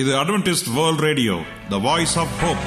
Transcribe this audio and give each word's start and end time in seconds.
இது 0.00 0.12
Adventist 0.16 0.70
World 0.74 1.00
Radio 1.00 1.34
the 1.68 1.78
Voice 1.78 2.18
of 2.18 2.34
Hope 2.40 2.64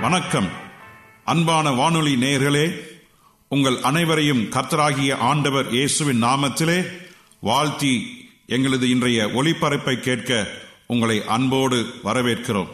வணக்கம். 0.00 0.48
அன்பான 1.24 1.70
வானொலி 1.70 2.16
நேயர்களே 2.16 2.64
உங்கள் 3.48 3.76
அனைவரையும் 3.82 4.42
கர்த்தராகிய 4.50 5.16
ஆண்டவர் 5.18 5.68
இயேசுவின் 5.70 6.22
நாமத்திலே 6.22 6.78
வாழ்த்தி 7.44 8.06
எங்களது 8.46 8.88
இன்றைய 8.88 9.26
ஒளிபரப்பை 9.26 9.94
கேட்க 9.94 10.48
உங்களை 10.86 11.24
அன்போடு 11.26 11.78
வரவேற்கிறோம். 12.04 12.70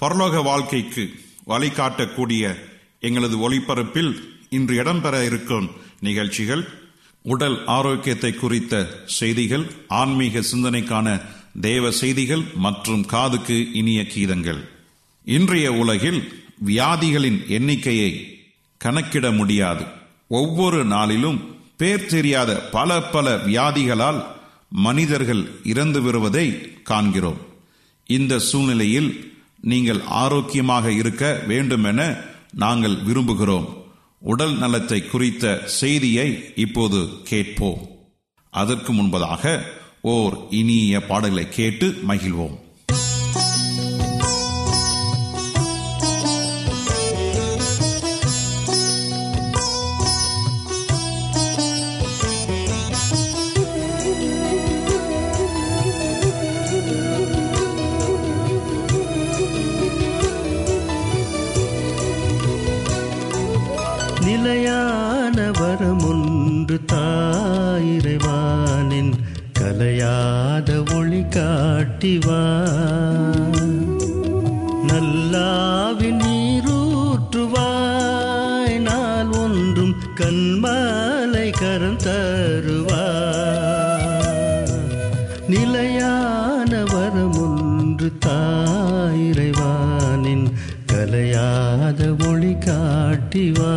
பரலோக 0.00 0.42
வாழ்க்கைக்கு 0.42 1.10
வழிகாட்டக்கூடிய 1.46 2.56
எங்களது 3.00 3.36
ஒளிபரப்பில் 3.36 4.12
இன்று 4.50 4.82
இடம்பெற 4.82 5.24
இருக்கும் 5.24 5.70
நிகழ்ச்சிகள் 6.00 6.68
உடல் 7.22 7.66
ஆரோக்கியத்தை 7.66 8.34
குறித்த 8.34 9.02
செய்திகள் 9.06 9.66
ஆன்மீக 9.88 10.42
சிந்தனைக்கான 10.52 11.22
தேவ 11.60 11.90
செய்திகள் 11.90 12.44
மற்றும் 12.54 13.04
காதுக்கு 13.06 13.72
இனிய 13.72 14.02
கீதங்கள். 14.02 14.60
இன்றைய 15.24 15.72
உலகில் 15.72 16.44
வியாதிகளின் 16.66 17.48
எண்ணிக்கையை 17.48 18.38
கணக்கிட 18.78 19.30
முடியாது. 19.30 19.84
ஒவ்வொரு 20.28 20.84
நாளிலும் 20.84 21.40
பேர் 21.76 22.06
தெரியாத 22.06 22.60
பல 22.60 23.02
பல 23.02 23.36
வியாதிகளால் 23.36 24.24
மனிதர்கள் 24.68 25.50
இறந்து 25.64 26.02
வருவதை 26.02 26.46
காண்கிறோம். 26.82 27.40
இந்த 28.06 28.38
சூழ்நிலையில் 28.38 29.34
நீங்கள் 29.60 30.00
ஆரோக்கியமாக 30.02 30.92
இருக்க 30.92 31.42
வேண்டுமென 31.46 32.16
நாங்கள் 32.54 32.96
விரும்புகிறோம். 33.02 33.68
உடல் 34.18 34.56
நலத்தை 34.58 35.06
குறித்த 35.06 35.62
செய்தியை 35.64 36.52
இப்போது 36.54 37.08
கேட்போம். 37.24 37.88
அதற்கு 38.50 38.92
முன்பதாக 38.92 39.60
ஓர் 40.00 40.46
இனிய 40.50 41.06
பாடலை 41.06 41.48
கேட்டு 41.48 41.86
மகிழ்வோம். 42.08 42.56
காட்டிவா 74.90 76.10
நீரூற்றுவாய் 76.22 77.56
நாள் 78.80 79.32
ஒன்றும் 79.42 79.94
கண்மாலை 80.20 81.48
கரம் 81.60 82.00
தருவா 82.06 83.04
நிலையான 85.48 86.72
வரமொன்று 86.92 88.08
தாயிரைவானின் 88.26 89.26
கலையாத 90.92 92.00
ஒளி 92.28 92.54
காட்டிவா 92.66 93.74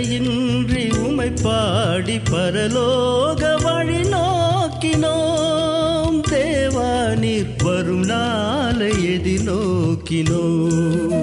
தடையின்றி 0.00 0.82
உமை 1.04 1.28
பாடி 1.36 2.16
பரலோக 2.26 3.40
வழி 3.62 4.02
நோக்கினோம் 4.12 6.18
தேவா 6.28 6.90
நீர் 7.22 7.50
வரும் 7.62 8.02
நாளை 8.02 8.90
எதி 9.06 9.14
எதிர்நோக்கினோம் 9.14 11.16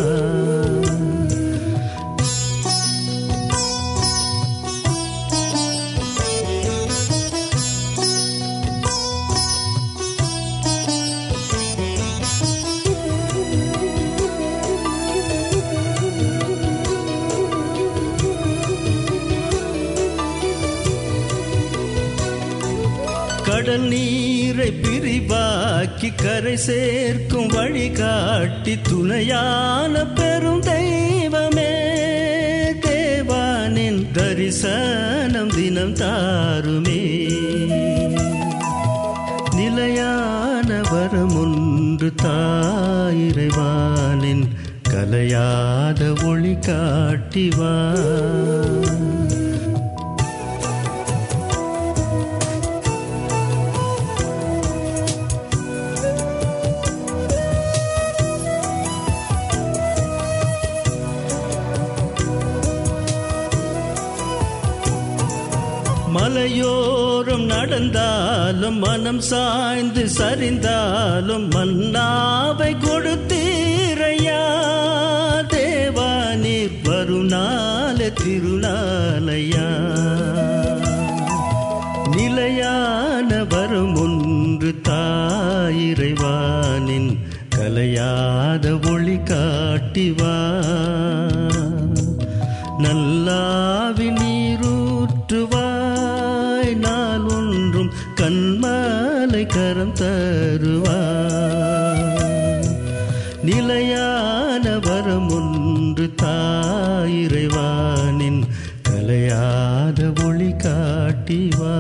கரைக்கு 26.08 26.28
கரை 26.28 26.58
சேர்க்கும் 26.58 27.48
வழி 27.48 27.92
காட்டி 27.92 28.82
துணையான 28.82 30.06
பெரும் 30.06 30.60
தெய்வமே. 30.60 31.72
தேவானின் 32.82 34.12
தரிசனம் 34.12 35.48
தினம் 35.48 35.94
தாருமே. 35.94 37.30
நிலையான 39.56 40.82
வரமுன்று 40.82 42.12
தாயிறைவானின் 42.24 44.48
கலையாத 44.90 46.26
ஒளி 46.26 46.54
காட்டிவான் 46.54 48.06
நடந்தாலும் 67.58 68.78
மனம் 68.78 69.20
சாய்ந்து 69.20 70.10
சரிந்தாலும் 70.18 71.48
மன்னாவை 71.56 72.78
கொடுத்தீரையா? 72.78 74.42
தேவா 75.48 76.12
நீர் 76.36 76.78
வருநாள 76.84 78.10
திருநாளையா? 78.24 79.68
நிலையான 82.16 83.44
வரும் 83.44 83.96
ஒன்று 83.96 84.72
தாயிறைவானின் 84.90 87.12
கலையாத 87.56 88.76
ஒளி 88.92 89.18
காட்டிவா 89.32 90.36
நல்லாவி 92.78 94.10
நீரூற்றுவா. 94.12 95.57
கரம் 99.58 99.92
தருவாய் 99.92 100.96
நிலையான 103.44 104.80
வரம் 104.80 105.30
ஒன்று 105.30 106.12
தாயிறைவானின் 106.22 108.44
கலையாத 108.90 110.26
ஒளி 110.26 110.52
காட்டிவா 110.64 111.76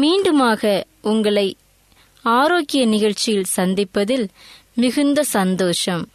மீண்டுமாக 0.00 0.82
உங்களை 1.02 1.56
ஆரோக்கிய 2.22 2.86
நிகழ்ச்சியில் 2.86 3.46
சந்திப்பதில் 3.56 4.28
மிகுந்த 4.74 5.22
சந்தோஷம். 5.22 6.08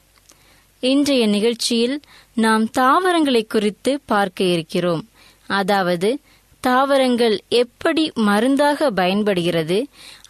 இன்றைய 0.80 1.28
நிகழ்ச்சியில் 1.28 2.02
நாம் 2.34 2.72
தாவரங்களை 2.72 3.48
குறித்து 3.48 4.00
பார்க்க 4.06 4.44
இருக்கிறோம். 4.44 5.08
அதாவது 5.48 6.20
தாவரங்கள் 6.64 7.36
எப்படி 7.56 8.04
மருந்தாக 8.22 8.90
பயன்படுகிறது 8.92 9.78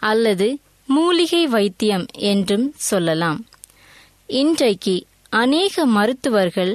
அல்லது 0.02 0.46
மூலிகை 0.88 1.46
வைத்தியம் 1.46 2.06
என்றும் 2.30 2.66
சொல்லலாம். 2.82 3.40
இன்றைக்கு 4.40 4.94
அநேக 5.32 5.84
மருத்துவர்கள் 5.86 6.72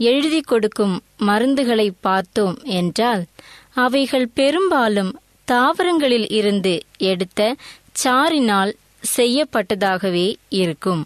எழுதி 0.00 0.40
கொடுக்கும் 0.40 0.94
மருந்துகளை 1.20 1.88
பார்த்தோம் 2.00 2.58
என்றால் 2.78 3.22
அவைகள் 3.74 4.28
பெரும்பாலும் 4.34 5.12
தாவரங்களில் 5.48 6.28
இருந்து 6.30 6.74
எடுத்த 7.10 7.40
சாறினால் 7.92 8.72
செய்யப்பட்டதாகவே 9.16 10.28
இருக்கும். 10.60 11.02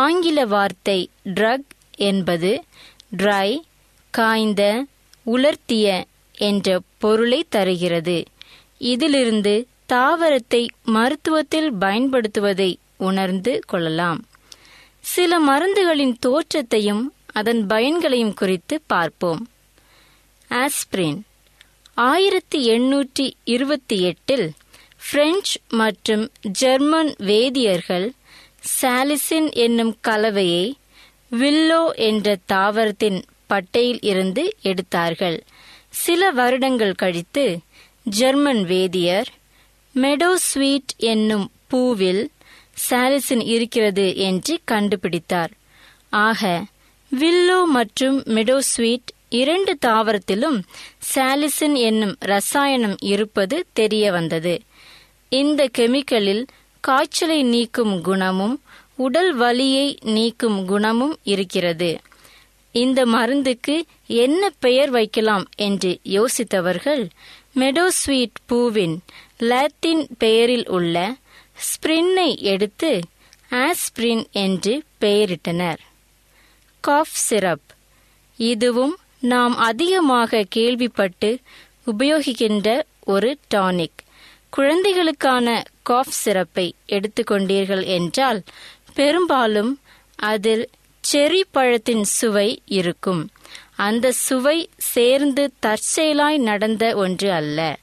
ஆங்கில 0.00 0.38
வார்த்தை 0.46 0.98
ட்ரக் 1.34 1.70
என்பது 2.08 2.50
ட்ரை 3.16 3.48
காய்ந்த 4.14 4.62
உலர்த்திய 5.26 5.86
என்ற 6.40 6.80
பொருளை 6.98 7.46
தருகிறது. 7.48 8.18
இதிலிருந்து 8.78 9.54
தாவரத்தை 9.88 10.62
மருத்துவத்தில் 10.86 11.70
பயன்படுத்துவதை 11.80 12.70
உணர்ந்து 12.96 13.52
கொள்ளலாம். 13.66 14.20
சில 15.00 15.40
மருந்துகளின் 15.40 16.14
தோற்றத்தையும் 16.18 17.04
அதன் 17.32 17.66
பயன்களையும் 17.66 18.34
குறித்து 18.34 18.76
பார்ப்போம். 18.86 19.42
ஆஸ்பிரின் 20.50 21.20
ஆயிரத்தி 21.94 22.58
எண்ணூற்றி 22.70 23.26
இருபத்தி 23.44 23.96
எட்டில் 24.02 24.46
பிரெஞ்சு 25.10 25.60
மற்றும் 25.68 26.24
ஜெர்மன் 26.42 27.14
வேதியர்கள் 27.18 28.08
சாலிசின் 28.80 29.48
என்னும் 29.52 29.94
கலவையை 30.08 30.66
வில்லோ 31.30 31.82
என்ற 32.08 32.36
தாவரத்தின் 32.52 33.22
பட்டையில் 33.50 34.00
இருந்து 34.00 34.44
எடுத்தார்கள். 34.62 35.38
சில 35.90 36.30
வருடங்கள் 36.30 36.92
கழித்து 36.92 37.58
ஜெர்மன் 38.02 38.64
வேதியர் 38.64 39.28
மெடோஸ்வீட் 39.94 40.92
என்னும் 40.96 41.50
பூவில் 41.70 42.22
சாலிசின் 42.90 43.44
இருக்கிறது 43.44 44.16
என்று 44.16 44.60
கண்டுபிடித்தார். 44.70 45.52
ஆக 46.08 46.64
வில்லோ 47.10 47.64
மற்றும் 47.64 48.22
மெடோஸ்வீட் 48.22 49.10
இரண்டு 49.28 49.78
தாவரத்திலும் 49.86 50.62
சாலிசின் 51.14 51.76
என்னும் 51.78 52.16
ரசாயனம் 52.18 52.96
இருப்பது 53.00 53.66
தெரிய 53.72 54.12
வந்தது. 54.12 54.60
இந்த 55.28 55.68
கெமிக்கலில் 55.78 56.46
காய்ச்சலை 56.80 57.42
நீக்கும் 57.42 58.02
குணமும் 58.02 58.56
உடல் 58.96 59.34
வலியை 59.34 59.98
நீக்கும் 60.02 60.66
குணமும் 60.66 61.18
இருக்கிறது. 61.22 61.90
இந்த 62.72 63.06
மருந்துக்கு 63.06 63.84
என்ன 64.06 64.50
பெயர் 64.58 64.90
வைக்கலாம் 64.90 65.46
என்று 65.56 65.98
யோசித்தவர்கள் 66.04 67.08
மெடோஸ்வீட் 67.54 68.40
பூவின் 68.46 68.98
லாத்தின் 69.38 70.06
பெயரில் 70.18 70.68
உள்ள 70.68 71.16
ஸ்பிரின்னை 71.60 72.38
எடுத்து 72.38 73.00
ஆஸ்பிரின் 73.50 74.30
என்று 74.30 74.82
பெயரிட்டனர். 75.00 75.78
காஃப் 76.80 77.14
சிரப் 77.28 77.68
இதுவும் 78.36 78.98
நாம் 79.20 79.56
அதிகமாக 79.56 80.44
கேள்விப்பட்டு 80.48 81.38
உபயோகிக்கின்ற 81.86 82.82
ஒரு 83.04 83.38
டானிக் 83.54 83.98
குழந்தைகளுக்கான 84.50 85.62
காஃப் 85.82 86.10
சிரப்பை 86.10 86.74
எடுத்துக்கொண்டீர்கள் 86.88 87.86
என்றால் 87.86 88.42
பெரும்பாலும் 88.94 89.80
அதில் 90.16 90.68
செரி 91.12 91.40
பழத்தின் 91.50 92.04
சுவை 92.04 92.62
இருக்கும். 92.66 93.30
அந்த 93.76 94.12
சுவை 94.12 94.68
சேர்ந்து 94.76 95.52
தற்செயலாய் 95.66 96.38
நடந்த 96.38 96.96
ஒன்று 96.96 97.32
அல்ல. 97.32 97.78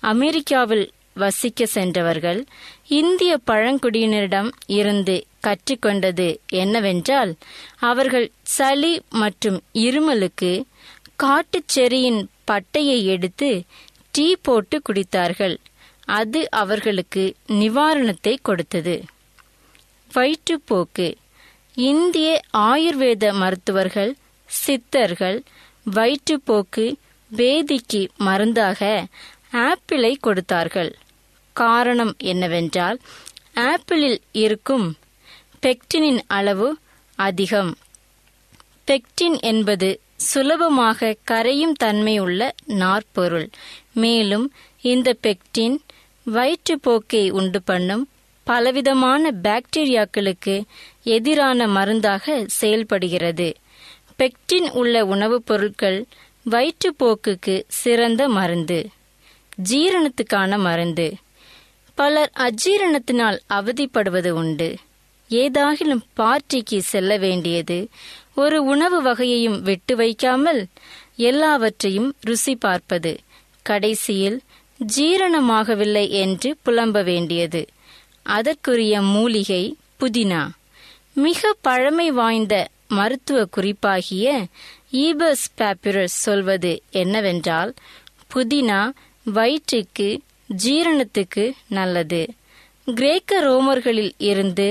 அமெரிக்காவில் 0.00 0.90
வசிக்க 1.14 1.66
சென்றவர்கள் 1.66 2.44
இந்திய 2.88 3.40
பழங்குடியினரிடம் 3.46 4.50
இருந்து 4.66 5.24
கற்றுக்கொண்டது 5.46 6.36
என்னவென்றால் 6.48 7.34
அவர்கள் 7.78 8.30
சளி 8.42 9.02
மற்றும் 9.10 9.62
இருமலுக்கு 9.74 10.62
காட்டுச் 11.16 11.78
செரியின் 11.78 12.26
பட்டையை 12.50 13.04
எடுத்து 13.04 13.62
டீ 14.10 14.36
போட்டு 14.42 14.82
குடித்தார்கள். 14.88 15.56
அது 16.04 16.50
அவர்களுக்கு 16.50 17.34
நிவாரணத்தை 17.48 18.36
கொடுத்தது. 18.42 19.02
வயிற்றுப்போக்கு. 20.14 21.08
இந்திய 21.74 22.40
ஆயுர்வேத 22.56 23.32
மருத்துவர்கள் 23.32 24.14
சித்தர்கள் 24.46 25.42
வயிற்றுப்போக்கு 25.90 26.94
வேதிக்கு 27.36 28.08
மருந்தாக 28.16 29.06
ஆப்பிளை 29.50 30.16
கொடுத்தார்கள். 30.20 30.94
காரணம் 31.52 32.14
என்னவென்றால் 32.18 32.98
ஆப்பிளில் 33.54 34.18
இருக்கும் 34.32 34.96
பெக்டினின் 35.62 36.20
அளவு 36.26 36.78
அதிகம். 37.14 37.76
பெக்டின் 38.86 39.40
என்பது 39.40 40.00
சுலபமாக 40.16 41.16
கரையும் 41.30 41.72
தன்மையுள்ள 41.72 42.52
நாற்பொருள் 42.66 43.48
மேலும் 43.92 44.52
இந்த 44.80 45.16
பெக்டின் 45.22 45.78
வயிற்றுப்போக்கை 46.26 47.30
உண்டு 47.30 47.62
பண்ணும் 47.62 48.09
பலவிதமான 48.50 49.30
பாக்டீரியாக்களுக்கு 49.42 50.62
எதிரான 51.02 51.66
மருந்தாக 51.66 52.44
செயல்படுகிறது. 52.46 53.54
பெக்டின் 54.18 54.70
உள்ள 54.72 55.04
உணவுப் 55.04 55.46
பொருட்கள் 55.46 56.06
வயிற்றுப்போக்குக்கு 56.50 57.62
சிறந்த 57.68 58.28
மருந்து. 58.28 58.88
ஜீரணத்துக்கான 59.68 60.58
மருந்து. 60.58 61.14
பலர் 61.94 62.32
அஜீரணத்தினால் 62.34 63.38
அவதிப்படுவது 63.46 64.34
உண்டு. 64.34 64.76
ஏதாகிலும் 65.30 66.00
பார்ட்டிக்கு 66.16 66.78
செல்ல 66.78 67.16
வேண்டியது 67.16 67.88
ஒரு 68.34 68.64
உணவு 68.64 69.02
வகையையும் 69.02 69.62
விட்டு 69.62 69.96
வைக்காமல் 69.96 70.66
எல்லாவற்றையும் 71.16 72.14
ருசி 72.20 72.56
பார்ப்பது. 72.56 73.20
கடைசியில் 73.62 74.40
ஜீரணமாகவில்லை 74.96 76.08
என்று 76.08 76.56
புலம்ப 76.66 77.04
வேண்டியது. 77.04 77.66
அதற்குரிய 78.36 78.94
மூலிகை 79.02 79.62
புதினா. 80.00 80.42
மிக 81.14 81.54
பழமை 81.60 82.10
வாய்ந்த 82.10 82.54
மருத்துவ 82.88 83.38
குறிப்பாகிய 83.56 84.26
ஈபஸ் 84.90 85.44
பேப்பிரஸ் 85.58 86.16
சொல்வது 86.26 86.72
என்னவென்றால் 86.90 87.72
புதினா 88.34 88.80
வயிற்றுக்கு 89.24 90.08
ஜீரணத்துக்கு 90.64 91.44
நல்லது. 91.68 92.22
கிரேக்க 92.94 93.40
ரோமர்களில் 93.42 94.12
இருந்து 94.18 94.68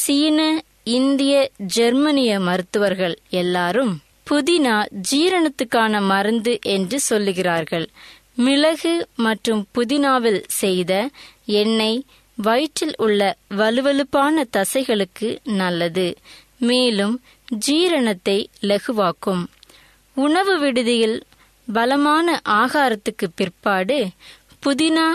சீன 0.00 0.40
இந்திய 0.84 1.34
ஜெர்மனிய 1.58 2.32
மருத்துவர்கள் 2.40 3.16
எல்லாரும் 3.30 3.92
புதினா 4.30 4.76
ஜீரணத்துக்கான 5.10 6.00
மருந்து 6.02 6.58
என்று 6.62 6.98
சொல்லுகிறார்கள். 7.10 7.86
மிளகு 8.34 8.94
மற்றும் 9.16 9.62
புதினாவில் 9.74 10.42
செய்த 10.60 10.92
எண்ணெய் 11.60 12.00
வயிற்றில் 12.36 12.94
உள்ள 12.96 13.36
வலுவலுப்பான 13.48 14.46
தசைகளுக்கு 14.56 15.38
நல்லது. 15.44 16.16
மேலும் 16.58 17.20
ஜீரணத்தை 17.66 18.46
லகுவாக்கும். 18.60 19.44
உணவு 20.14 20.58
விடுதியில் 20.58 21.22
பலமான 21.72 22.40
ஆகாரத்துக்கு 22.44 23.26
பிற்பாடு 23.34 24.08
புதினா 24.66 25.08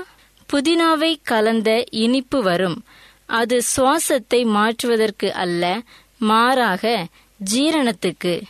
புதினாவை 0.54 1.16
கலந்த 1.24 1.84
இனிப்பு 1.90 2.42
வரும். 2.42 2.84
அது 3.26 3.62
சுவாசத்தை 3.76 4.46
மாற்றுவதற்கு 4.46 5.34
அல்ல 5.34 5.82
மாறாக 6.18 7.08
ஜீரணத்துக்கு. 7.54 8.42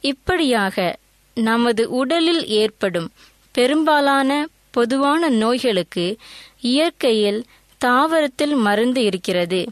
இப்படியாக 0.00 0.98
நமது 1.34 1.90
உடலில் 1.90 2.46
ஏற்படும் 2.46 3.12
பெரும்பாலான 3.52 4.48
பொதுவான 4.70 5.28
நோய்களுக்கு 5.28 6.16
இயற்கையில் 6.60 7.44
தாவரத்தில் 7.84 8.56
மருந்து 8.56 9.04
இருக்கிறது. 9.04 9.70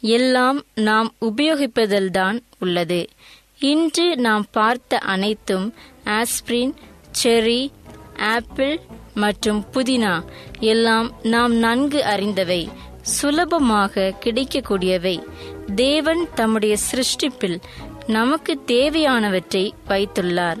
எல்லாம் 0.00 0.62
நாம் 0.74 1.14
உபயோகிப்பதில்தான் 1.20 2.38
உள்ளது. 2.58 3.08
இன்று 3.58 4.16
நாம் 4.16 4.46
பார்த்த 4.50 4.98
அனைத்தும் 4.98 5.74
ஆஸ்பிரின் 6.04 6.74
செரி 7.22 7.70
ஆப்பிள் 8.16 8.80
மற்றும் 9.14 9.64
புதினா. 9.72 10.24
எல்லாம் 10.60 11.12
நாம் 11.22 11.54
நன்கு 11.54 12.02
அறிந்தவை 12.02 12.68
சுலபமாக 13.02 14.14
கிடைக்கக்கூடியவை. 14.20 15.22
தேவன் 15.74 16.28
தம்முடைய 16.34 16.76
சிருஷ்டிப்பில் 16.90 17.58
நமக்கு 18.06 18.60
தேவையானவற்றை 18.66 19.70
வைத்துள்ளார். 19.88 20.60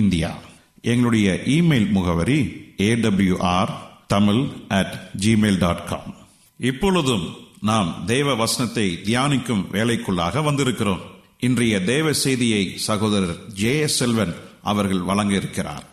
இந்தியா. 0.00 0.38
எங்களுடைய 0.80 1.40
இமெயில் 1.46 1.90
முகவரி 1.90 2.38
AWR 2.76 3.72
Tamil 4.06 4.42
at 4.68 4.94
Gmail 5.24 5.58
dot 5.58 5.86
com 5.86 6.14
இப்பொழுதும் 6.56 7.26
நாம் 7.60 7.90
தேவ 8.06 8.34
வசனத்தை 8.34 8.98
தியானிக்கும் 9.04 9.64
வேலைக்குள்ளாக 9.72 10.42
வந்திருக்கிறோம். 10.48 11.02
இன்றைய 11.40 11.82
தேவ 11.82 12.12
செய்தியை 12.12 12.72
சகோதரர் 12.76 13.36
ஜே 13.52 13.78
எஸ் 13.78 13.96
செல்வன் 13.96 14.34
அவர்கள் 14.62 15.02
வழங்க 15.02 15.34
இருக்கிறார் 15.34 15.84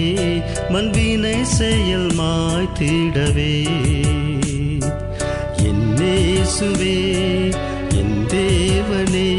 மண்பினை 0.70 1.36
செயல் 1.50 2.10
மாய்த்திடவே 2.18 3.54
என்னேசுவே 5.64 6.98
என் 8.00 8.18
தேவனே 8.34 9.30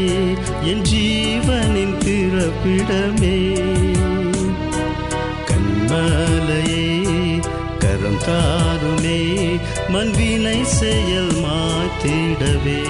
என் 0.63 0.81
ஜீவனின் 0.81 1.95
பிறப்பிடமே. 2.03 3.37
கண்மலையே 5.49 6.87
கரம் 7.77 8.21
தாருமே 8.25 9.19
மண்வினை 9.87 10.59
செயல் 10.79 11.33
மாத்திடவே 11.45 12.81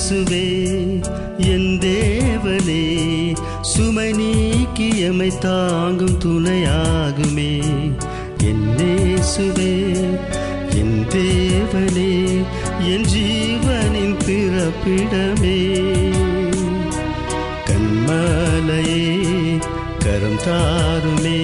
இயேசுவே 0.00 0.44
என் 1.36 1.78
தேவனே 1.78 2.84
சுமை 3.60 4.12
நீக்கி 4.12 4.98
எமை 4.98 5.28
தாங்கும் 5.38 6.18
துணையாகுமே. 6.24 7.52
என் 8.42 8.62
என்னேசுவே 8.68 9.74
என் 10.80 11.04
தேவனே 11.08 12.14
என் 12.92 13.06
ஜீவனின் 13.12 14.16
பிறப்பிடமே. 14.24 15.60
கண்மலையே 17.68 19.04
கரம் 19.98 20.40
தாருமே 20.46 21.40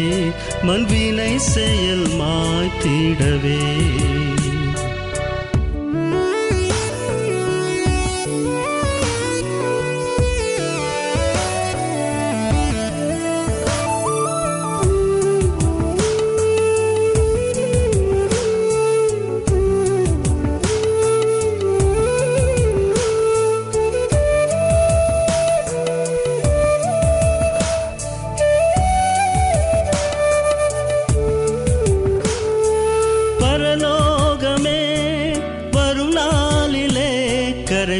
மண்வினை 0.63 1.37
செயல் 1.37 2.09
மாய்த்திடவே. 2.21 3.63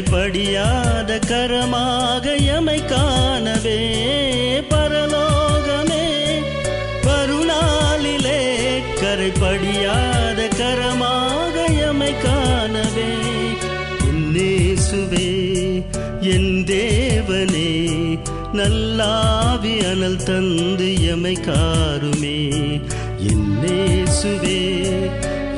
படியாத 0.01 1.19
கரமாக 1.27 2.45
எமை 2.57 2.85
காணவே 2.85 3.79
பரலோகமே. 4.59 6.07
வரும் 7.03 7.45
கரை 9.01 9.31
படியாத 9.39 10.47
கரமாக 10.47 11.55
எமை 11.89 12.13
காணவே. 12.17 13.11
என்னேசுவே 14.11 15.31
என் 16.21 16.63
தேவனே 16.65 18.19
நல்லாவி 18.53 19.79
அனல் 19.79 20.23
தந்து 20.23 21.05
எமை 21.07 21.37
காருமே. 21.41 22.49
என்னேசுவே 23.27 24.61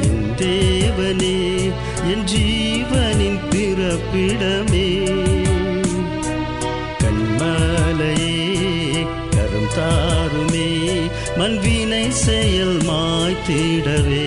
என் 0.01 0.35
தேவனே 0.37 1.71
என் 2.07 2.23
ஜீவன் 2.23 3.08
பிறப்பிடமே 4.11 4.87
கண்மலையே 7.01 9.03
கரம் 9.29 9.69
தாருமே 9.75 10.69
மண்வினை 11.37 12.05
செயல் 12.21 12.77
மாய்த்திடவே 12.87 14.25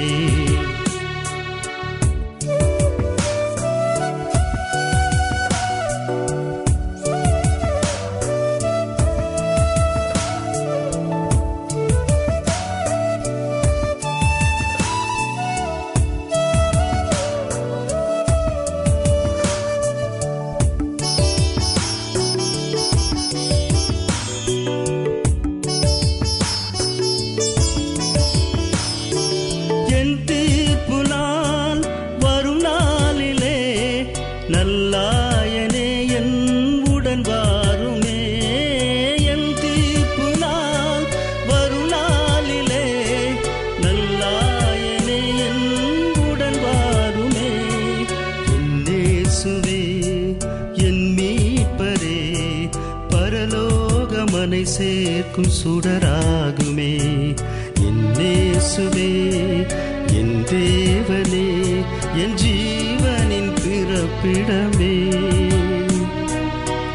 என் 62.17 62.35
ஜீவனின் 62.35 63.53
பிறப்பிடமே. 63.55 65.15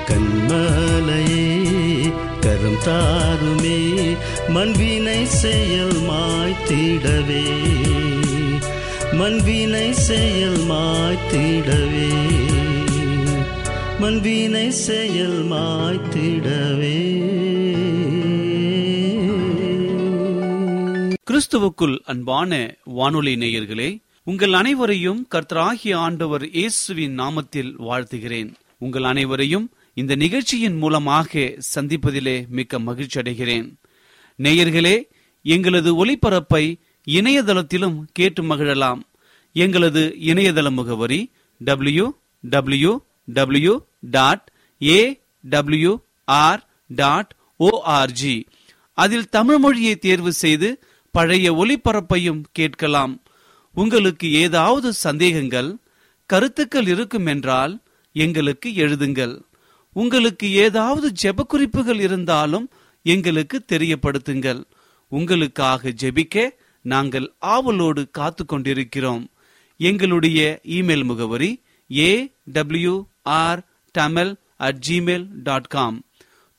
கண்மலையே 0.05 1.55
கரம் 2.39 2.79
தாருமே 2.85 4.17
மண்வினை 4.47 5.23
செயல் 5.23 5.95
மாய்த்திடவே. 5.95 7.45
மண்வினை 9.11 9.91
செயல் 9.91 10.57
மாய்த்திடவே. 10.57 12.11
மண்வினை 13.99 14.69
செயல் 14.69 15.45
மாய்த்திடவே. 15.51 17.25
கிறிஸ்துவுக்குள் 21.31 21.99
அன்பான 22.05 22.75
வானொலி 22.83 23.35
நேயர்களே 23.35 24.05
உங்கள் 24.29 24.53
அனைவரையும் 24.53 25.27
கர்த்தராகிய 25.33 25.95
ஆண்டவர் 25.95 26.43
இயேசுவின் 26.49 27.19
நாமத்தில் 27.19 27.69
வாழ்த்துகிறேன். 27.89 28.53
உங்கள் 28.77 29.03
அனைவரையும் 29.03 29.71
இந்த 29.93 30.15
நிகழ்ச்சியின் 30.15 30.77
மூலமாக 30.77 31.53
சந்திப்பதிலே 31.75 32.47
மிக்க 32.47 32.79
மகிழ்ச்சி 32.79 33.19
அடைகிறேன். 33.19 33.67
நேயர்களே 34.37 35.03
எங்களது 35.41 36.05
ஒளிபரப்பை 36.05 36.79
இணையதளத்திலும் 37.05 38.01
கேட்டு 38.11 38.43
மகிழலாம். 38.43 38.99
எங்களது 39.53 40.15
இணையதள 40.19 40.71
முகவரி 40.71 41.31
W 41.59 42.11
W 42.41 42.99
W 43.25 43.79
dot 44.01 44.51
A 44.81 45.21
W 45.41 45.97
R 46.25 46.67
dot 46.87 47.35
O R G 47.59 48.43
அதில் 48.93 49.29
தமிழ் 49.29 49.57
மொழியை 49.57 49.95
தேர்வு 49.95 50.33
செய்து 50.33 50.83
பழைய 51.11 51.53
ஒளிபரப்பையும் 51.53 52.43
கேட்கலாம். 52.51 53.21
உங்களுக்கு 53.73 54.33
ஏதாவது 54.33 54.93
சந்தேகங்கள் 54.93 55.77
கருத்துக்கள் 56.25 56.87
இருக்கும் 56.87 57.25
என்றால் 57.25 57.83
எங்களுக்கு 58.11 58.69
எழுதுங்கள். 58.69 59.41
உங்களுக்கு 59.93 60.51
ஏதாவது 60.51 61.11
ஜெப 61.23 61.43
குறிப்புகள் 61.43 61.99
இருந்தாலும் 61.99 62.69
எங்களுக்கு 63.03 63.65
தெரியப்படுத்துங்கள். 63.71 64.63
உங்களுக்காக 65.07 65.89
ஜெபிக்க 65.89 66.49
நாங்கள் 66.81 67.33
ஆவலோடு 67.39 68.09
காத்து 68.09 68.45
கொண்டிருக்கிறோம் 68.45 69.31
எங்களுடைய 69.77 70.59
இமெயில் 70.63 71.03
முகவரி 71.03 71.61
A 71.97 72.33
W 72.43 73.05
R 73.21 73.61
Tamil 73.91 74.35
at 74.55 74.83
Gmail 74.87 75.27
dot 75.43 75.67
com 75.67 76.05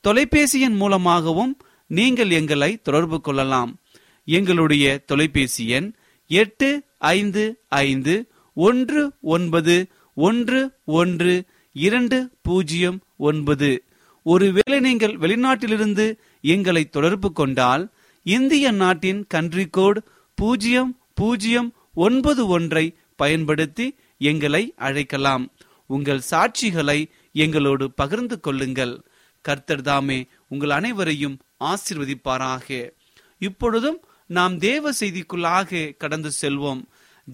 தொலைபேசியின் 0.07 0.75
மூலமாகவும் 0.75 1.57
நீங்கள் 1.87 2.29
எங்களை 2.29 2.77
தொடர்பு 2.77 3.21
கொள்ளலாம். 3.21 3.79
எங்களுடைய 4.25 4.97
தொலைபேசி 5.05 5.67
எண் 5.67 5.93
எட்டு 6.27 6.83
ஐந்து 6.99 7.59
ஐந்து 7.67 8.27
ஒன்று 8.53 9.11
ஒன்பது 9.21 9.87
ஒன்று 10.13 10.71
ஒன்று 10.85 11.45
இரண்டு 11.73 12.29
பூஜ்ஜியம் 12.41 13.01
ஒன்பது. 13.17 13.83
ஒருவேளை 14.23 14.79
நீங்கள் 14.79 15.17
வெளிநாட்டிலிருந்து 15.17 16.15
எங்களை 16.41 16.89
தொடர்பு 16.89 17.31
கொண்டால் 17.31 17.89
இந்திய 18.23 18.71
நாட்டின் 18.71 19.27
கன்ட்ரி 19.33 19.65
கோட் 19.69 20.03
பூஜ்ஜியம் 20.35 20.97
பூஜ்ஜியம் 21.13 21.73
ஒன்பது 21.93 22.47
ஒன்றை 22.47 22.95
பயன்படுத்தி 23.15 23.95
எங்களை 24.17 24.73
அழைக்கலாம். 24.75 25.51
உங்கள் 25.85 26.21
சாட்சிகளை 26.29 27.09
எங்களோடு 27.33 27.91
பகிர்ந்து 27.91 28.39
கொள்ளுங்கள். 28.39 29.03
கர்த்தர் 29.41 29.81
தாமே 29.81 30.27
உங்கள் 30.47 30.69
அனைவரையும் 30.69 31.39
ஆசிர்வதிப்பாராக. 31.59 32.91
இப்பொழுதும் 33.39 34.03
நாம் 34.25 34.57
தேவ 34.57 34.91
செய்திக்குள்ளாக 34.91 35.97
கடந்து 35.97 36.31
செல்வோம். 36.41 36.81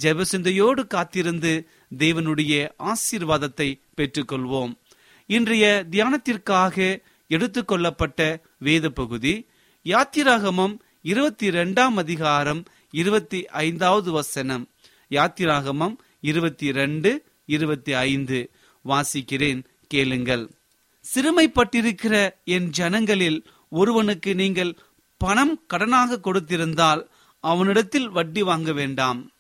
ஜெபசிந்தையோடு 0.04 0.88
காத்திருந்து 0.88 1.68
தேவனுடைய 1.98 2.70
ஆசீர்வாதத்தை 2.78 3.80
பெற்றுக்கொள்வோம். 3.98 4.76
இன்றைய 5.26 5.86
தியானத்திற்காக 5.92 7.02
எடுத்துக்கொள்ளப்பட்ட 7.30 8.42
வேத 8.58 8.90
பகுதி 8.90 9.48
யாத்திராகமம் 9.84 10.80
இருபத்தி 11.02 11.46
இரண்டாம் 11.46 11.98
அதிகாரம் 11.98 12.64
இருபத்தி 12.92 13.46
ஐந்தாவது 13.46 14.12
வசனம். 14.12 14.70
யாத்திராகமம் 15.10 15.96
இருபத்தி 16.22 16.72
ரெண்டு 16.72 17.24
இருபத்தி 17.46 17.94
ஐந்து 17.94 18.52
வாசிக்கிறேன் 18.86 19.64
கேளுங்கள். 19.88 20.50
சிறுமைப்பட்டிருக்கிற 21.16 22.30
என் 22.44 22.70
ஜனங்களில் 22.70 23.46
ஒருவனுக்கு 23.70 24.36
நீங்கள் 24.36 24.78
பணம் 25.18 25.66
கடனாக 25.74 26.20
கொடுத்திருந்தால் 26.24 27.08
அவனிடத்தில் 27.40 28.10
வட்டி 28.10 28.42
வாங்க 28.42 28.74
வேண்டாம். 28.74 29.32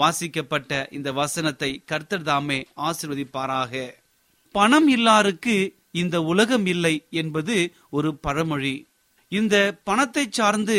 வாசிக்கப்பட்ட 0.00 0.72
இந்த 0.90 1.08
வசனத்தை 1.12 1.70
கர்த்தர் 1.86 2.22
தாமே 2.22 2.58
ஆசிர்வதிப்பாராக. 2.88 3.72
பணம் 4.54 4.88
இல்லாருக்கு 4.96 5.56
இந்த 5.92 6.16
உலகம் 6.32 6.66
இல்லை 6.66 6.94
என்பது 7.20 7.56
ஒரு 7.90 8.10
பழமொழி. 8.16 8.76
இந்த 9.32 9.56
பணத்தை 9.84 10.24
சார்ந்து 10.30 10.78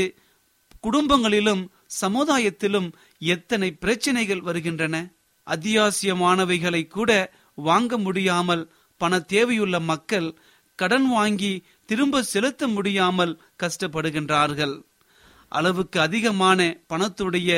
குடும்பங்களிலும் 0.83 1.63
சமுதாயத்திலும் 2.01 2.89
எத்தனை 3.33 3.69
பிரச்சனைகள் 3.83 4.41
வருகின்றன? 4.41 4.95
அத்தியாவசியமானவைகளை 5.47 6.81
கூட 6.87 7.11
வாங்க 7.67 7.97
முடியாமல் 7.97 8.63
பண 9.01 9.17
தேவையுள்ள 9.33 9.75
மக்கள் 9.81 10.29
கடன் 10.79 11.07
வாங்கி 11.09 11.53
திரும்ப 11.85 12.21
செலுத்த 12.23 12.67
முடியாமல் 12.67 13.33
கஷ்டப்படுகின்றார்கள். 13.63 14.75
அளவுக்கு 15.51 15.97
அதிகமான 15.99 16.59
பணத்துடைய 16.89 17.51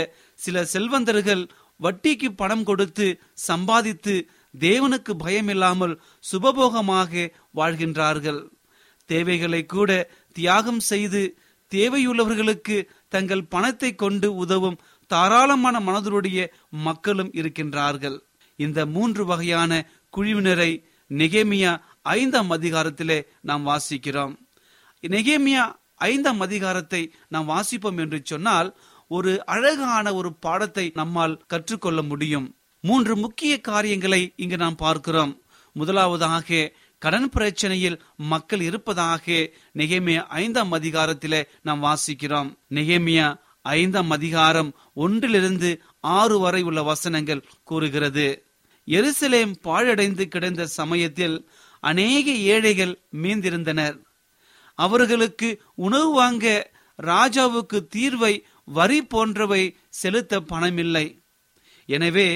சில 0.43 0.63
செல்வந்தர்கள் 0.73 1.43
வட்டிக்கு 1.79 2.29
பணம் 2.41 2.65
கொடுத்து 2.69 3.05
சம்பாதித்து 3.47 4.15
தேவனுக்கு 4.53 5.11
பயமில்லாமல் 5.23 5.93
சுபபோகமாக 6.29 7.11
வாழ்கின்றார்கள். 7.59 8.41
தேவைகளை 9.09 9.61
கூட 9.65 9.91
தியாகம் 10.35 10.81
செய்து 10.91 11.21
தேவையுள்ளவர்களுக்கு 11.71 12.77
தங்கள் 13.13 13.49
பணத்தை 13.53 13.91
கொண்டு 13.95 14.27
உதவும் 14.43 14.79
தாராளமான 15.11 15.75
மனதருடைய 15.87 16.39
மக்களும் 16.87 17.31
இருக்கின்றார்கள். 17.39 18.17
இந்த 18.59 18.79
மூன்று 18.95 19.23
வகையான 19.31 19.71
குழுவினரை 20.17 20.71
நெகேமியா 21.11 21.71
ஐந்தாம் 22.17 22.51
அதிகாரத்திலே 22.57 23.19
நாம் 23.49 23.63
வாசிக்கிறோம். 23.69 24.33
நெகேமியா 25.03 25.63
ஐந்தாம் 26.09 26.41
அதிகாரத்தை 26.45 27.01
நாம் 27.33 27.49
வாசிப்போம் 27.53 27.99
என்று 28.03 28.19
சொன்னால் 28.31 28.69
ஒரு 29.15 29.31
அழகான 29.45 30.13
ஒரு 30.13 30.29
பாடத்தை 30.33 30.91
நம்மால் 30.93 31.41
கற்றுக்கொள்ள 31.47 32.01
முடியும். 32.01 32.55
மூன்று 32.81 33.17
முக்கிய 33.17 33.61
காரியங்களை 33.61 34.33
இங்கு 34.35 34.57
நாம் 34.57 34.75
பார்க்கிறோம். 34.75 35.41
முதலாவதாக 35.73 36.71
கடன் 36.99 37.29
பிரச்சனையில் 37.29 37.99
மக்கள் 38.15 38.61
இருப்பதாக 38.61 39.25
நெகேமியா 39.75 40.23
ஐந்தாம் 40.23 40.71
அதிகாரத்திலே 40.73 41.41
நாம் 41.61 41.83
வாசிக்கிறோம். 41.83 42.49
நெகேமியா 42.69 43.39
ஐந்தாம் 43.61 44.09
அதிகாரம் 44.09 44.73
ஒன்றிலிருந்து 44.93 45.81
ஆறு 45.99 46.39
வரை 46.39 46.61
உள்ள 46.61 46.81
வசனங்கள் 46.83 47.45
கூறுகிறது. 47.63 48.27
எருசலேம் 48.87 49.53
பாழடைந்து 49.63 50.25
கிடந்த 50.27 50.67
சமயத்தில் 50.67 51.49
அநேக 51.79 52.31
ஏழைகள் 52.31 52.99
மீந்திருந்தனர். 53.21 53.97
அவர்களுக்கு 54.75 55.61
உணவு 55.75 56.11
வாங்க 56.11 56.69
ராஜாவுக்கு 57.01 57.77
தீர்வை 57.95 58.33
வரி 58.77 58.99
போன்றவை 59.11 59.63
செலுத்த 60.01 60.39
பணமில்லை. 60.51 61.05
எனவே 61.89 62.27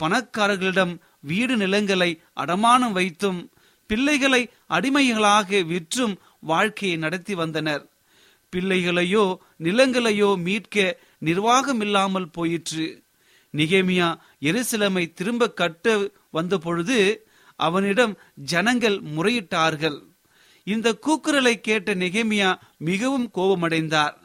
பணக்காரர்களிடம் 0.00 0.92
வீடு 1.30 1.54
நிலங்களை 1.56 2.10
அடமானம் 2.42 2.94
வைத்தும் 2.98 3.40
பிள்ளைகளை 3.90 4.42
அடிமைகளாக 4.76 5.60
விற்றும் 5.72 6.14
வாழ்க்கையை 6.50 6.96
நடத்தி 7.04 7.34
வந்தனர். 7.34 7.84
பிள்ளைகளையோ 8.52 9.24
நிலங்களையோ 9.66 10.30
மீட்க 10.46 10.76
நிர்வாகம் 11.28 11.80
இல்லாமல் 11.80 12.32
போயிற்று. 12.36 12.86
நிகேமியா 13.54 14.08
எருசலமை 14.48 15.04
திரும்ப 15.18 15.50
கட்ட 15.60 15.94
வந்த 16.36 16.54
பொழுது 16.58 16.98
அவனிடம் 17.60 18.14
ஜனங்கள் 18.52 18.98
முறையிட்டார்கள். 19.16 19.98
இந்த 20.66 20.88
கூக்குரலை 21.06 21.54
கேட்ட 21.60 21.94
நெகேமியா 21.94 22.50
மிகவும் 22.88 23.28
கோபமடைந்தார். 23.36 24.16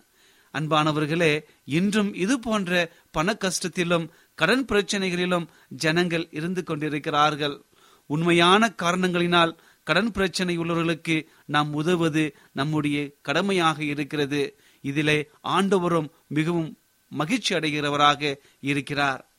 அன்பானவர்களே 0.54 1.34
இன்றும் 1.66 2.14
இது 2.14 2.40
போன்ற 2.40 2.92
பண 3.12 3.38
கஷ்டத்திலும் 3.40 4.10
கடன் 4.36 4.66
பிரச்சனைகளிலும் 4.66 5.48
ஜனங்கள் 5.70 6.28
இருந்து 6.32 6.64
கொண்டிருக்கிறார்கள். 6.64 7.62
உண்மையான 8.06 8.74
காரணங்களினால் 8.82 9.58
கடன் 9.84 10.12
பிரச்சனை 10.12 10.60
உள்ளவர்களுக்கு 10.60 11.26
நாம் 11.46 11.74
உதவுவது 11.74 12.36
நம்முடைய 12.52 13.12
கடமையாக 13.22 13.84
இருக்கிறது. 13.84 14.60
இதிலே 14.82 15.30
ஆண்டவரும் 15.44 16.10
மிகவும் 16.28 16.78
மகிழ்ச்சி 17.10 17.56
அடைகிறவராக 17.56 18.38
இருக்கிறார். 18.60 19.30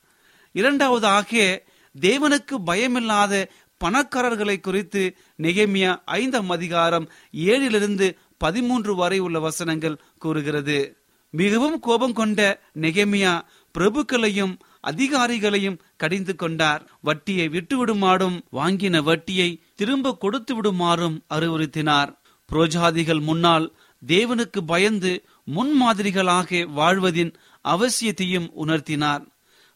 இரண்டாவதாக 0.53 1.63
தேவனுக்கு 2.01 2.57
பயமில்லாத 2.67 3.49
பணக்காரர்களை 3.85 4.61
குறித்து 4.61 5.17
நெகமிய 5.39 5.97
ஐந்தாம் 6.05 6.51
அதிகாரம் 6.51 7.11
ஏழிலிருந்து 7.33 8.17
பதிமூன்று 8.39 8.95
வரை 8.95 9.19
உள்ள 9.19 9.41
வசனங்கள் 9.41 10.01
கூறுகிறது. 10.19 10.97
மிகவும் 11.41 11.79
கோபம் 11.79 12.17
கொண்ட 12.19 12.41
நெகமியா 12.85 13.35
பிரபுக்களையும் 13.75 14.55
அதிகாரிகளையும் 14.91 15.79
கடிந்து 16.03 16.35
கொண்டார். 16.37 16.83
வட்டியை 17.01 17.47
விட்டுவிடுமாறும் 17.49 18.37
வாங்கின 18.59 19.03
வட்டியை 19.09 19.49
திரும்ப 19.75 20.15
கொடுத்து 20.25 20.53
விடுமாறும் 20.55 21.17
அறிவுறுத்தினார். 21.35 22.11
புரோஜாதிகள் 22.49 23.23
முன்னால் 23.29 23.67
தேவனுக்கு 24.03 24.61
பயந்து 24.67 25.13
முன்மாதிரிகளாக 25.57 26.61
வாழ்வதின் 26.79 27.33
அவசியத்தையும் 27.65 28.49
உணர்த்தினார். 28.65 29.25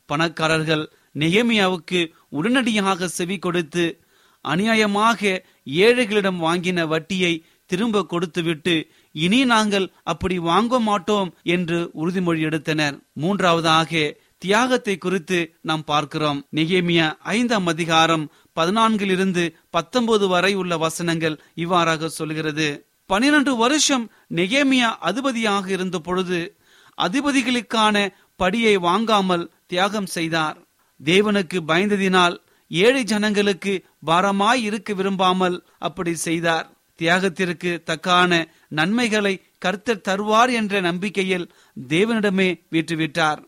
பணக்காரர்கள் 0.08 0.84
நெகமியாவுக்கு 1.18 2.00
உடனடியாக 2.38 3.08
செவி 3.16 3.36
கொடுத்து 3.38 3.84
அநியாயமாக 4.44 5.20
ஏழைகளிடம் 5.84 6.38
வாங்கின 6.46 6.86
வட்டியை 6.92 7.32
திரும்ப 7.70 8.04
கொடுத்துவிட்டு 8.12 8.74
இனி 9.12 9.44
நாங்கள் 9.44 9.90
அப்படி 10.02 10.38
வாங்க 10.38 10.80
மாட்டோம் 10.80 11.34
என்று 11.42 11.90
உறுதிமொழி 11.94 12.40
எடுத்தனர். 12.40 12.98
மூன்றாவதாக 13.12 14.16
தியாகத்தை 14.38 14.98
குறித்து 14.98 15.38
நாம் 15.60 15.84
பார்க்கிறோம். 15.84 16.46
நெகேமியா 16.54 17.12
ஐந்தாம் 17.18 17.66
அதிகாரம் 17.66 18.30
பதினான்கிலிருந்து 18.56 19.54
பத்தொன்பது 19.70 20.28
வரை 20.28 20.54
உள்ள 20.54 20.76
வசனங்கள் 20.76 21.40
இவ்வாறாக 21.54 22.08
சொல்கிறது. 22.08 22.86
பனிரெண்டு 23.06 23.56
வருஷம் 23.56 24.10
நெகேமியா 24.34 24.88
அதிபதியாக 25.00 25.70
இருந்த 25.70 25.98
பொழுது 25.98 26.56
அதிபதிகளுக்கான 26.98 27.96
படியை 28.38 28.74
வாங்காமல் 28.74 29.50
தியாகம் 29.66 30.06
செய்தார். 30.06 30.56
தேவனுக்கு 31.04 31.58
பயந்ததினால் 31.66 32.36
ஏழை 32.68 33.04
ஜனங்களுக்கு 33.04 33.84
பாரமாய் 34.06 34.60
இருக்க 34.62 34.92
விரும்பாமல் 34.94 35.56
அப்படி 35.78 36.14
செய்தார். 36.14 36.66
தியாகத்திற்கு 37.00 37.82
தக்கான 37.82 38.54
நன்மைகளை 38.68 39.44
கர்த்தர் 39.58 40.04
தருவார் 40.08 40.52
என்ற 40.52 40.80
நம்பிக்கையில் 40.80 41.50
தேவனிடமே 41.88 42.60
வீற்றுவிட்டார். 42.70 43.40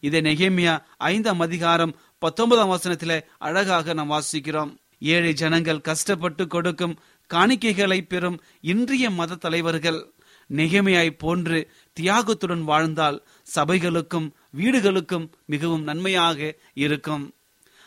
இதை 0.00 0.20
நெகேமியா 0.20 0.82
ஐந்தாம் 0.98 1.40
அதிகாரம் 1.40 1.96
பத்தொன்பதாம் 2.18 2.70
வசனத்தில 2.70 3.22
அழகாக 3.38 3.92
நாம் 3.92 4.10
வாசிக்கிறோம். 4.10 4.76
ஏழை 4.98 5.32
ஜனங்கள் 5.32 5.80
கஷ்டப்பட்டு 5.80 6.46
கொடுக்கும் 6.46 6.98
காணிக்கைகளை 7.30 8.00
பெறும் 8.08 8.42
இன்றைய 8.60 9.10
மத 9.10 9.34
தலைவர்கள். 9.34 10.12
நெகமையாய் 10.50 11.18
போன்று 11.18 11.58
தியாகத்துடன் 12.00 12.62
வாழ்ந்தால் 12.62 13.18
சபைகளுக்கும் 13.56 14.30
வீடுகளுக்கும் 14.56 15.30
மிகவும் 15.46 15.82
நன்மையாக 15.82 16.56
இருக்கும். 16.74 17.34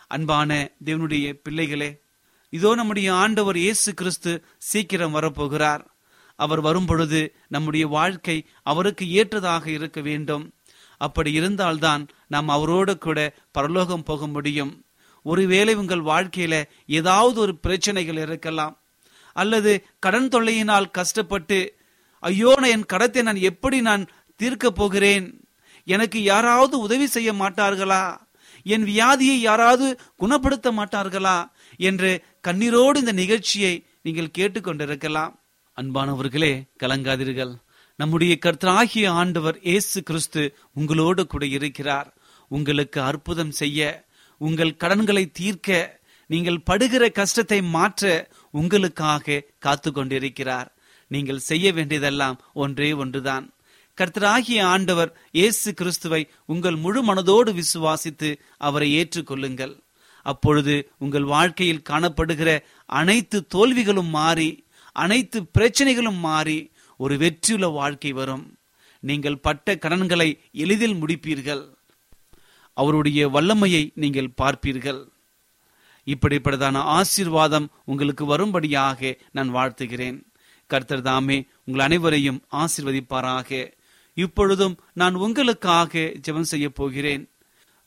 அன்பான 0.07 0.71
தேவனுடைய 0.85 1.33
பிள்ளைகளே 1.43 2.02
இதோ 2.53 2.69
நம்முடைய 2.79 3.09
ஆண்டவர் 3.13 3.57
இயேசு 3.57 3.89
கிறிஸ்து 3.99 4.31
சீக்கிரம் 4.69 5.15
வரப்போகிறார். 5.15 5.83
அவர் 6.39 6.61
வரும்பொழுது 6.61 7.21
நம்முடைய 7.47 7.85
வாழ்க்கை 7.87 8.37
அவருக்கு 8.71 9.05
ஏற்றதாக 9.19 9.65
இருக்க 9.77 9.99
வேண்டும். 10.01 10.45
அப்படி 11.01 11.31
இருந்தால்தான் 11.39 12.03
நாம் 12.33 12.49
அவரோடு 12.55 12.93
கூட 12.97 13.19
பரலோகம் 13.51 14.05
போக 14.09 14.27
முடியும். 14.27 14.73
ஒருவேளை 15.25 15.73
உங்கள் 15.81 16.03
வாழ்க்கையில 16.11 16.55
ஏதாவது 16.99 17.37
ஒரு 17.39 17.53
பிரச்சனைகள் 17.65 18.19
இருக்கலாம். 18.25 18.75
அல்லது 19.35 19.71
கடன் 19.99 20.29
தொல்லையினால் 20.33 20.93
கஷ்டப்பட்டு 20.97 21.59
ஐயோ 22.23 22.51
நான் 22.59 22.73
என் 22.75 22.91
கடத்தை 22.93 23.21
நான் 23.27 23.39
எப்படி 23.51 23.77
நான் 23.87 24.03
தீர்க்க 24.39 24.67
போகிறேன்? 24.71 25.25
எனக்கு 25.87 26.19
யாராவது 26.23 26.75
உதவி 26.79 27.07
செய்ய 27.07 27.29
மாட்டார்களா? 27.33 28.03
என் 28.65 28.85
வியாதியை 28.89 29.37
யாராவது 29.47 29.87
குணப்படுத்த 30.21 30.67
மாட்டார்களா? 30.71 31.37
என்று 31.89 32.11
கண்ணீரோடு 32.47 32.97
இந்த 33.01 33.13
நிகழ்ச்சியை 33.19 33.73
நீங்கள் 34.05 34.33
கேட்டுக்கொண்டிருக்கலாம். 34.37 35.33
அன்பானவர்களே 35.77 36.53
கலங்காதீர்கள். 36.81 37.53
நம்முடைய 37.99 38.33
கர்த்தராகிய 38.45 39.05
ஆண்டவர் 39.21 39.57
இயேசு 39.69 39.99
கிறிஸ்து 40.09 40.41
உங்களோடு 40.79 41.23
கூட 41.33 41.43
இருக்கிறார். 41.57 42.09
உங்களுக்கு 42.55 42.99
அற்புதம் 43.09 43.53
செய்ய 43.61 43.81
உங்கள் 44.41 44.73
கடன்களை 44.83 45.23
தீர்க்க 45.39 45.77
நீங்கள் 46.29 46.59
படுகிற 46.69 47.03
கஷ்டத்தை 47.19 47.59
மாற்ற 47.75 48.11
உங்களுக்காக 48.59 49.41
காத்து 49.65 49.89
கொண்டிருக்கிறார் 49.91 50.69
நீங்கள் 51.11 51.41
செய்ய 51.49 51.65
வேண்டியதெல்லாம் 51.77 52.37
ஒன்றே 52.63 52.89
ஒன்றுதான். 53.03 53.45
கர்த்தராகிய 53.97 54.59
ஆண்டவர் 54.73 55.11
இயேசு 55.39 55.69
கிறிஸ்துவை 55.79 56.21
உங்கள் 56.53 56.77
முழு 56.85 57.01
மனதோடு 57.09 57.51
விசுவாசித்து 57.61 58.29
அவரை 58.67 58.89
ஏற்றுக்கொள்ளுங்கள். 58.99 59.75
அப்பொழுது 60.31 60.75
உங்கள் 60.97 61.27
வாழ்க்கையில் 61.35 61.85
காணப்படுகிற 61.89 62.49
அனைத்து 62.99 63.37
தோல்விகளும் 63.55 64.11
மாறி 64.17 64.49
அனைத்து 64.95 65.37
பிரச்சனைகளும் 65.57 66.19
மாறி 66.19 66.57
ஒரு 66.99 67.15
வெற்றியுள்ள 67.17 67.67
வாழ்க்கை 67.67 68.11
வரும். 68.11 68.43
நீங்கள் 69.03 69.43
பட்ட 69.45 69.75
கடன்களை 69.75 70.27
எளிதில் 70.63 70.99
முடிப்பீர்கள். 71.01 71.63
அவருடைய 72.77 73.21
வல்லமையை 73.29 73.83
நீங்கள் 73.95 74.35
பார்ப்பீர்கள். 74.41 75.01
இப்படிப்பட்டதான 76.07 76.77
ஆசீர்வாதம் 76.97 77.67
உங்களுக்கு 77.85 78.25
வரும்படியாக 78.25 79.17
நான் 79.31 79.51
வாழ்த்துகிறேன். 79.55 80.17
கர்த்தர் 80.69 81.01
தாமே 81.01 81.37
உங்கள் 81.65 81.85
அனைவரையும் 81.85 82.39
ஆசிர்வதிப்பாராக. 82.51 83.49
இப்பொழுதும் 84.17 84.75
நான் 84.93 85.15
உங்களுக்காக 85.15 86.11
ஜெபம் 86.27 86.51
செய்ய 86.51 86.67
போகிறேன். 86.69 87.23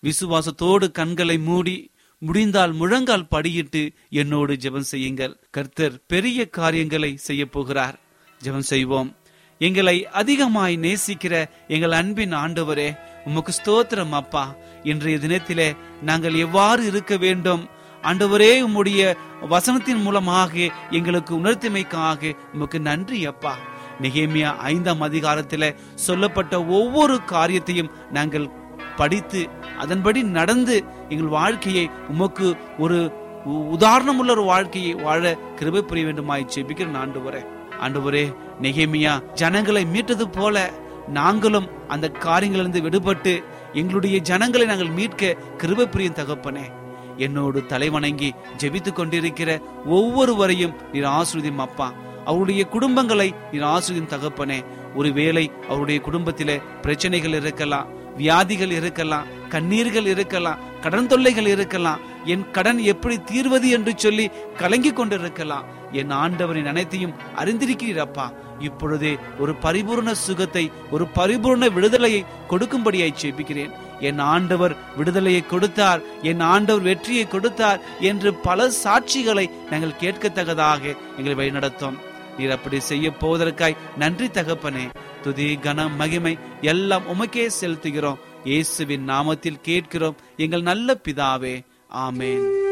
விசுவாசத்தோடு 0.03 0.87
கண்களை 0.91 1.39
மூடி 1.39 1.77
முடிந்தால் 2.19 2.73
முழங்கால் 2.73 3.27
படியிட்டு 3.31 3.91
என்னோடு 4.11 4.55
ஜெபம் 4.55 4.91
செய்யுங்கள். 4.93 5.41
கர்த்தர் 5.51 6.01
பெரிய 6.07 6.49
காரியங்களை 6.49 7.17
செய்ய 7.17 7.47
போகிறார். 7.47 7.99
ஜெபம் 8.43 8.69
செய்வோம். 8.73 9.17
எங்களை 9.59 10.07
அதிகமாய் 10.07 10.79
நேசிக்கிற 10.79 11.45
எங்கள் 11.69 11.91
அன்பின் 11.91 12.35
ஆண்டவரே 12.35 12.97
உமக்கு 13.25 13.53
ஸ்தோத்திரம் 13.65 14.09
அப்பா. 14.09 14.55
இன்றைய 14.83 15.19
தினத்திலே 15.19 15.77
நாங்கள் 16.03 16.35
எவ்வாறு 16.35 16.87
இருக்க 16.87 17.17
வேண்டும்? 17.17 17.69
ஆண்டவரே 18.03 18.67
உம்முடைய 18.67 19.17
வசனத்தின் 19.51 20.03
மூலமாக 20.03 20.71
எங்களுக்கு 20.91 21.39
உணர்த்திமைக்காக 21.39 22.37
உமக்கு 22.53 22.81
நன்றி 22.81 23.27
அப்பா. 23.27 23.57
நெகேமியா 24.03 24.57
ஐந்தாம் 24.57 25.01
அதிகாரத்தில் 25.01 25.75
சொல்லப்பட்ட 25.95 26.65
ஒவ்வொரு 26.65 27.25
காரியத்தையும் 27.25 27.91
நாங்கள் 28.11 28.51
படித்து 28.97 29.49
அதன்படி 29.79 30.23
நடந்து 30.23 30.85
எங்கள் 31.09 31.27
வாழ்க்கையை 31.27 31.91
உமக்கு 32.09 32.57
ஒரு 32.79 33.13
உதாரணமுள்ள 33.49 34.31
ஒரு 34.31 34.43
வாழ்க்கையை 34.43 34.95
வாழ 34.95 35.37
கிருபை 35.55 35.83
புரிய 35.83 36.07
வேண்டுமாய் 36.07 36.47
ஜெபிக்கிறேன். 36.55 36.97
ஆண்டு 36.97 37.45
ஆண்டவரே 37.83 38.35
நெகேமியா 38.63 39.33
ஜனங்களை 39.33 39.85
மீட்டது 39.85 40.29
போல 40.29 40.71
நாங்களும் 41.09 41.69
அந்த 41.89 42.13
காரியங்களிலிருந்து 42.19 42.81
விடுபட்டு 42.87 43.45
எங்களுடைய 43.73 44.19
ஜனங்களை 44.19 44.67
நாங்கள் 44.67 44.91
மீட்க 44.91 45.33
கிருபை 45.57 45.87
புரியும் 45.87 46.15
தகப்பனே. 46.15 46.65
என்னோடு 47.17 47.65
தலைவணங்கி 47.69 48.31
ஜெபித்துக் 48.59 48.93
கொண்டிருக்கிற 48.93 49.61
ஒவ்வொருவரையும் 49.85 50.75
நீர் 50.93 51.05
ஆசிரியம் 51.05 51.57
அப்பா. 51.57 51.93
அவருடைய 52.25 52.67
குடும்பங்களை 52.73 53.29
நீர் 53.53 53.63
ஆசிரியம் 53.63 54.13
தகப்பனே. 54.15 54.65
ஒருவேளை 54.95 55.53
அவருடைய 55.69 56.01
குடும்பத்தில 56.01 56.63
பிரச்சனைகள் 56.83 57.33
இருக்கலாம் 57.33 57.96
வியாதிகள் 58.21 58.75
இருக்கலாம் 58.81 59.29
கண்ணீர்கள் 59.55 60.09
இருக்கலாம் 60.15 60.63
கடன் 60.85 61.09
தொல்லைகள் 61.11 61.49
இருக்கலாம் 61.55 62.03
என் 62.33 62.45
கடன் 62.57 62.81
எப்படி 62.93 63.17
தீர்வது 63.31 63.69
என்று 63.77 63.93
சொல்லி 64.05 64.27
கலங்கி 64.61 64.91
கொண்டிருக்கலாம். 64.93 65.67
என் 66.01 66.13
ஆண்டவரின் 66.23 66.71
அனைத்தையும் 66.73 67.15
அறிந்திருக்கிறீரப்பா. 67.41 68.27
இப்பொழுதே 68.69 69.13
ஒரு 69.43 69.53
பரிபூர்ண 69.65 70.11
சுகத்தை 70.27 70.65
ஒரு 70.95 71.05
பரிபூர்ண 71.19 71.67
விடுதலையை 71.77 72.21
கொடுக்கும்படியாய் 72.51 73.19
ஜெபிக்கிறேன். 73.23 73.73
என் 74.09 74.21
ஆண்டவர் 74.35 74.75
விடுதலையை 74.97 75.43
கொடுத்தார் 75.53 76.01
என் 76.31 76.43
ஆண்டவர் 76.55 76.87
வெற்றியை 76.89 77.25
கொடுத்தார் 77.35 77.83
என்று 78.11 78.33
பல 78.49 78.69
சாட்சிகளை 78.85 79.47
நாங்கள் 79.71 79.99
கேட்கத்தக்கதாக 80.03 80.83
எங்களை 81.19 81.37
வழிநடத்தும். 81.41 81.99
நீர் 82.39 82.55
அப்படி 82.57 82.81
செய்ய 82.91 83.09
போவதற்காய் 83.21 83.81
நன்றி 83.99 84.27
தகப்பனே. 84.39 84.87
துதி 85.27 85.47
கனம் 85.57 85.97
மகிமை 85.97 86.39
எல்லாம் 86.61 87.07
உமக்கே 87.15 87.47
செலுத்துகிறோம். 87.61 88.23
இயேசுவின் 88.45 89.09
நாமத்தில் 89.09 89.63
கேட்கிறோம். 89.63 90.17
எங்கள் 90.37 90.63
நல்ல 90.63 90.99
பிதாவே 91.05 91.55
ஆமேன். 92.07 92.66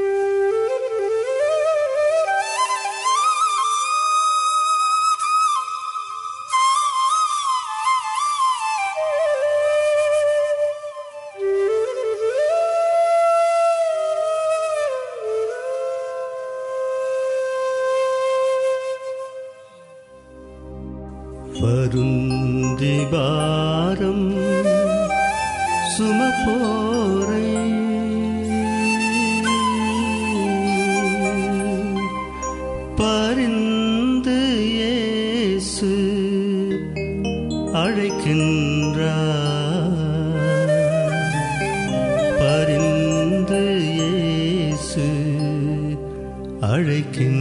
அழைக்கின்றார் 46.75 47.34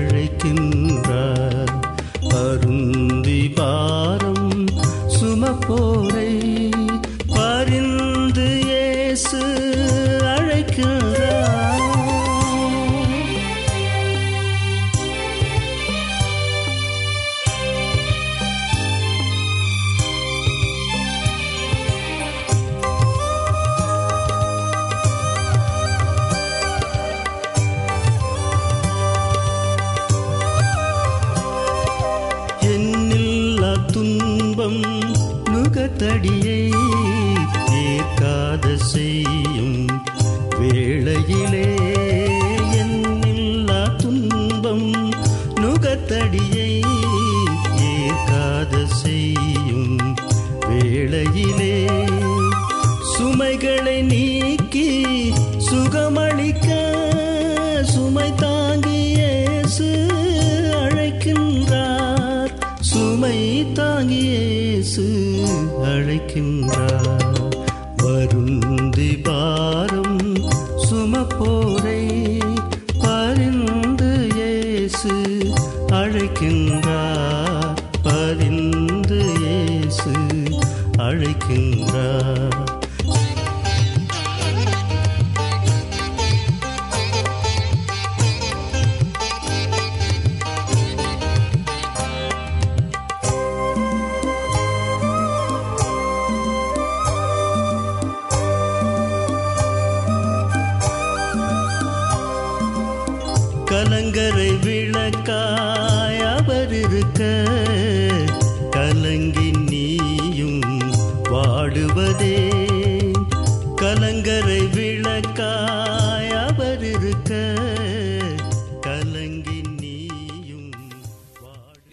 அழைக்கின்றார் 0.00 1.72
அருந்தி 2.40 3.40
பாரம் 3.58 4.50
சுமப்போரை 5.16 6.27